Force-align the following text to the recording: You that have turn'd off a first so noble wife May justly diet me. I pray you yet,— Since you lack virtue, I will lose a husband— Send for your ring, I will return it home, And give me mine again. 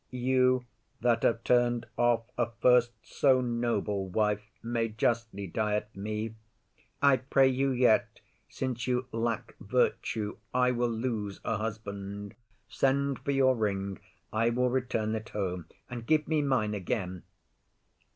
You 0.09 0.65
that 1.01 1.21
have 1.21 1.43
turn'd 1.43 1.85
off 1.95 2.23
a 2.35 2.49
first 2.59 2.89
so 3.03 3.39
noble 3.39 4.09
wife 4.09 4.41
May 4.63 4.87
justly 4.87 5.45
diet 5.45 5.95
me. 5.95 6.33
I 7.03 7.17
pray 7.17 7.47
you 7.47 7.69
yet,— 7.69 8.19
Since 8.49 8.87
you 8.87 9.05
lack 9.11 9.53
virtue, 9.59 10.37
I 10.55 10.71
will 10.71 10.89
lose 10.89 11.39
a 11.45 11.57
husband— 11.57 12.33
Send 12.67 13.19
for 13.19 13.29
your 13.29 13.55
ring, 13.55 13.99
I 14.33 14.49
will 14.49 14.71
return 14.71 15.13
it 15.13 15.29
home, 15.29 15.67
And 15.87 16.03
give 16.07 16.27
me 16.27 16.41
mine 16.41 16.73
again. 16.73 17.21